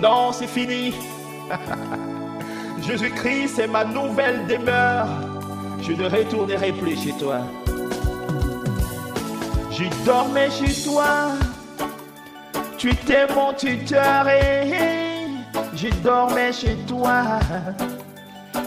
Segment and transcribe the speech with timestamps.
[0.00, 0.92] Non, c'est fini.
[2.86, 5.06] Jésus-Christ est ma nouvelle demeure.
[5.80, 7.40] Je ne retournerai plus chez toi.
[9.70, 11.32] Je dormais chez toi.
[12.76, 14.72] Tu étais mon tuteur et
[15.74, 17.22] je dormais chez toi.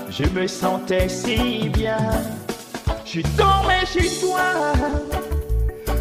[0.09, 1.97] Je me sentais si bien.
[3.05, 4.73] Je dormais chez toi.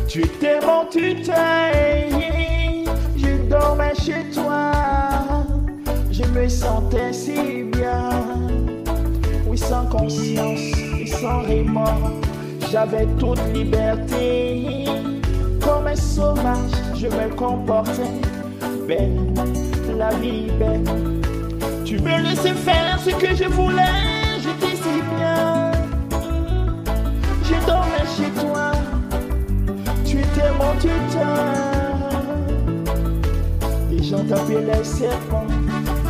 [0.08, 2.25] Tu étais mon tuteur
[6.46, 8.08] Je me sentais si bien.
[9.48, 10.60] Oui, sans conscience
[10.96, 12.12] et sans remords.
[12.70, 14.84] J'avais toute liberté.
[15.60, 18.12] Comme un sauvage, je me comportais.
[18.86, 19.34] Belle,
[19.98, 20.84] la vie belle.
[21.84, 24.38] Tu me laissais faire ce que je voulais.
[24.40, 25.72] J'étais si bien.
[27.42, 28.70] Je dormais chez toi.
[30.04, 31.56] Tu étais mon tuteur.
[33.90, 35.55] Les gens t'appelaient serpent.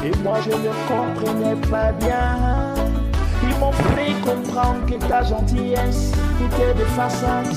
[0.06, 2.74] Et moi je ne comprenais pas bien.
[3.43, 6.13] Ils m'ont fait comprendre que ta gentillesse
[6.45, 7.57] était de façade.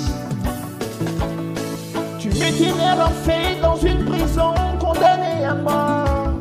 [2.18, 6.34] Tu me tenais enfermé dans une prison condamnée à mort.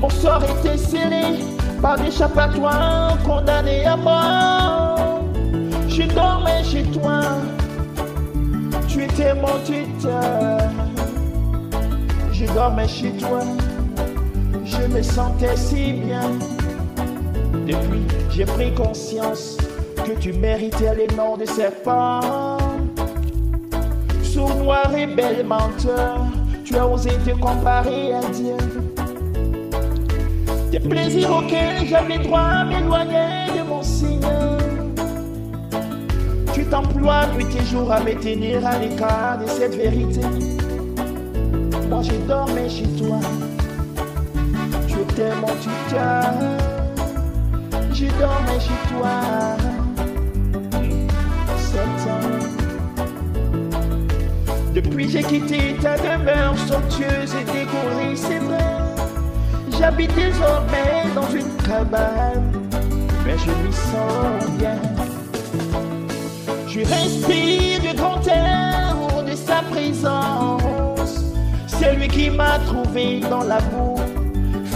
[0.00, 1.40] Mon sort était scellé
[1.80, 5.24] par d'échappatoire condamné à mort.
[5.88, 7.22] Je dormais chez toi,
[8.86, 10.60] tu étais mon tuteur.
[12.32, 13.40] Je dormais chez toi,
[14.64, 16.30] je me sentais si bien.
[17.66, 19.56] Depuis, j'ai pris conscience
[20.04, 22.58] que tu méritais les noms de serpents.
[24.22, 26.26] Sournois et belle menteur,
[26.64, 28.56] tu as osé te comparer à Dieu.
[30.70, 34.58] Des plaisirs auxquels j'avais droit m'éloigner de mon Seigneur.
[36.54, 40.20] Tu t'emploies nuit et jour à me tenir à l'écart de cette vérité.
[41.90, 43.20] Moi, je dormais chez toi.
[45.40, 46.32] Mon tuteur.
[47.92, 49.52] Je dormais chez toi.
[54.74, 58.58] Depuis, j'ai quitté ta demeure somptueuse et décorée, c'est vrai.
[59.78, 62.52] J'habite désormais dans une cabane,
[63.24, 64.78] mais je m'y sens bien.
[66.66, 68.96] Je respire du grand air
[69.26, 71.24] de sa présence.
[71.66, 73.96] C'est lui qui m'a trouvé dans la boue,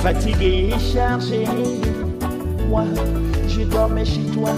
[0.06, 1.44] fatigué et chargé.
[2.68, 2.84] Moi,
[3.48, 4.50] je dormais chez toi.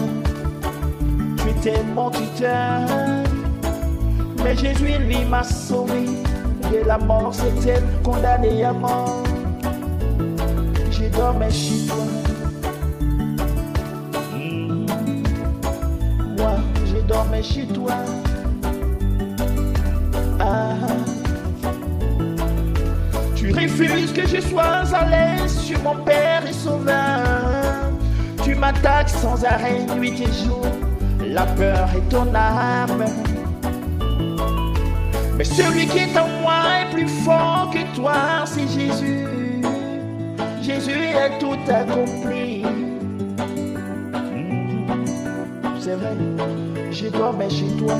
[1.38, 2.86] Tu étais mon tuteur.
[4.44, 6.04] Mais Jésus, lui, m'a sauvé
[6.70, 7.32] de la mort.
[7.32, 9.22] C'était condamné à mort.
[10.90, 12.04] Je dormais chez toi.
[16.36, 17.94] Moi, je dormais chez toi.
[23.68, 27.92] Refuses que je sois à l'aise sur mon Père et Sauveur.
[28.42, 30.64] Tu m'attaques sans arrêt, nuit et jour.
[31.20, 33.04] La peur est ton arme.
[35.36, 38.14] Mais celui qui est en moi est plus fort que toi,
[38.46, 39.26] c'est Jésus.
[40.62, 42.64] Jésus a tout accompli.
[44.34, 45.04] Mm.
[45.78, 46.16] C'est vrai,
[46.90, 47.94] je dormais chez toi.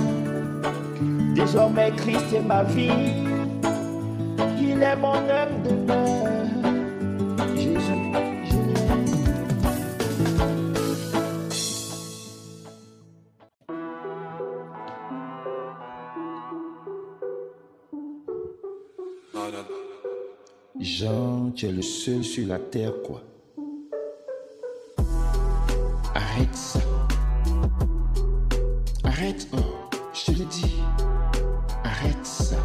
[1.35, 3.28] Désormais, Christ est ma vie.
[7.57, 7.93] Jésus, je.
[20.81, 23.21] Jean, tu es le seul sur la terre, quoi.
[26.15, 26.79] Arrête ça.
[29.03, 29.59] Arrête, oh,
[30.15, 30.77] je te le dis.
[31.83, 32.57] Arrête ça.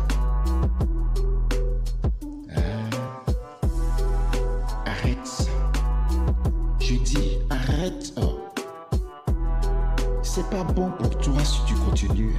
[10.54, 12.36] Pas bon pour toi si tu continues.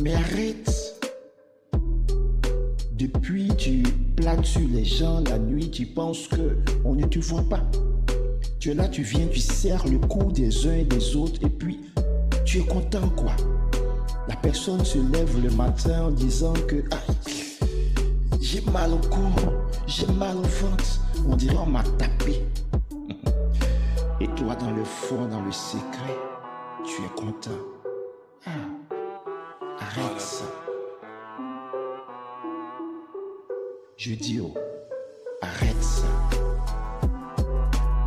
[0.00, 0.70] Mais arrête.
[2.92, 3.82] Depuis, tu
[4.14, 7.62] planes sur les gens la nuit, tu penses que on ne te voit pas.
[8.60, 11.48] Tu es là, tu viens, tu serres le cou des uns et des autres, et
[11.48, 11.80] puis
[12.44, 13.32] tu es content, quoi.
[14.28, 17.12] La personne se lève le matin en disant que ah,
[18.40, 19.26] j'ai mal au cou,
[19.88, 21.00] j'ai mal au ventre.
[21.28, 22.42] On dirait on m'a tapé.
[24.20, 26.16] Et toi, dans le fond, dans le secret,
[26.84, 27.50] tu es content.
[28.46, 28.50] Ah,
[29.80, 30.44] arrête ça.
[33.96, 34.54] Je dis, oh,
[35.40, 36.06] arrête ça.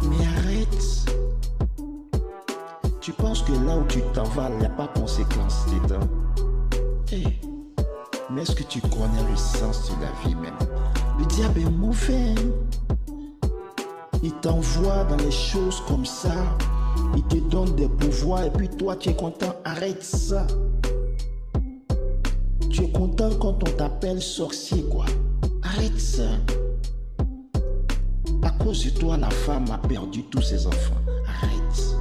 [0.04, 0.68] Mais arrête.
[3.02, 6.08] Tu penses que là où tu t'en vas, il n'y a pas de conséquences dedans?
[7.12, 7.24] Hé,
[8.30, 10.54] Mais est-ce que tu connais le sens de la vie même?
[11.18, 12.36] Le diable est mauvais.
[12.38, 13.50] hein?
[14.24, 16.34] Il t'envoie dans les choses comme ça.
[17.16, 19.56] Il te donne des pouvoirs et puis toi tu es content.
[19.64, 20.46] Arrête ça.
[22.70, 25.06] Tu es content quand on t'appelle sorcier quoi.
[25.64, 26.30] Arrête ça.
[28.44, 31.02] À cause de toi, la femme a perdu tous ses enfants.
[31.28, 31.96] Arrête.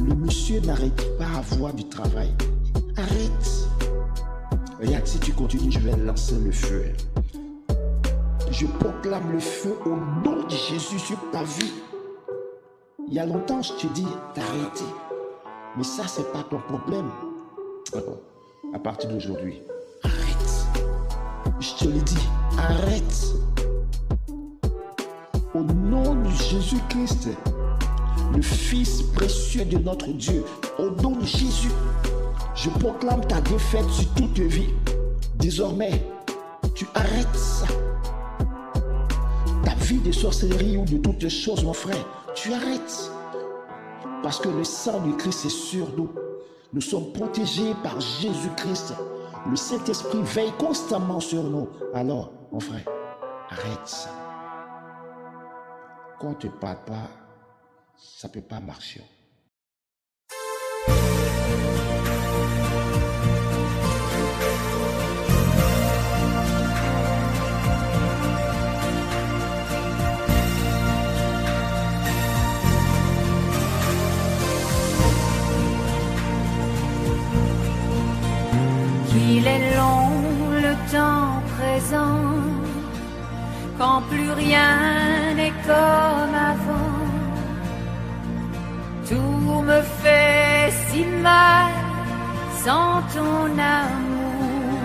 [0.00, 2.30] Le monsieur n'arrête pas à avoir du travail.
[2.96, 3.68] Arrête.
[4.80, 6.84] Regarde, si tu continues, je vais lancer le feu.
[8.50, 9.90] Je proclame le feu au
[10.24, 11.72] nom de Jésus sur ta vie.
[13.10, 14.84] Il y a longtemps, je te dis d'arrêter.
[15.76, 17.10] Mais ça, c'est pas ton problème.
[17.92, 18.18] Alors,
[18.72, 19.60] à partir d'aujourd'hui,
[20.04, 20.68] arrête.
[21.58, 23.34] Je te le dis, arrête.
[25.54, 27.30] Au nom de Jésus-Christ,
[28.32, 30.44] le Fils précieux de notre Dieu,
[30.78, 31.72] au nom de Jésus,
[32.54, 34.72] je proclame ta défaite sur toute vie.
[35.34, 36.00] Désormais,
[36.76, 37.66] tu arrêtes ça.
[39.64, 43.10] Ta vie de sorcellerie ou de toutes choses, mon frère, tu arrêtes.
[44.22, 46.10] Parce que le sang de Christ est sur nous.
[46.72, 48.94] Nous sommes protégés par Jésus-Christ.
[49.48, 51.68] Le Saint-Esprit veille constamment sur nous.
[51.94, 52.84] Alors, mon frère,
[53.48, 54.10] arrête ça.
[56.18, 57.08] Quand on ne te parle pas,
[57.96, 59.02] ça ne peut pas marcher.
[83.78, 86.98] Quand plus rien n'est comme avant.
[89.08, 91.72] Tout me fait si mal
[92.64, 94.80] sans ton amour.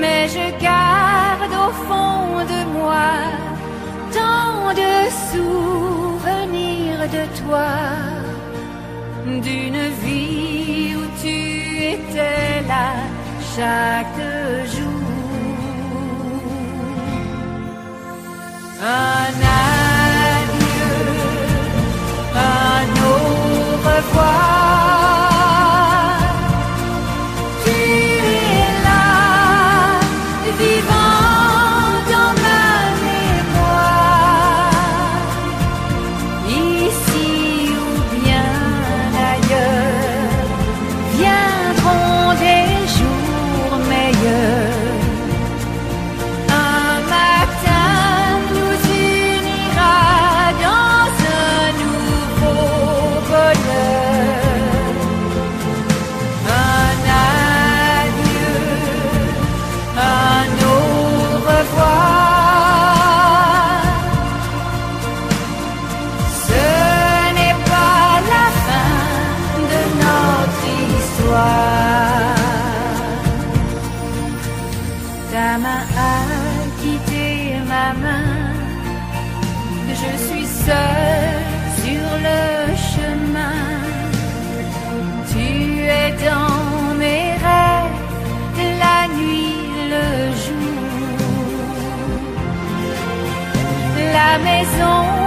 [0.00, 3.08] Mais je garde au fond de moi
[4.18, 4.94] tant de
[5.30, 7.70] souvenirs de toi
[9.42, 10.37] d'une vie
[13.58, 14.20] chaque
[14.72, 14.77] jour.
[75.30, 76.14] Ta main a
[76.80, 78.48] quitté ma main.
[80.00, 81.44] Je suis seule
[81.82, 82.40] sur le
[82.90, 83.60] chemin.
[85.30, 85.46] Tu
[86.00, 88.00] es dans mes rêves,
[88.84, 89.56] la nuit,
[89.94, 90.06] le
[90.44, 90.88] jour.
[94.16, 95.17] La maison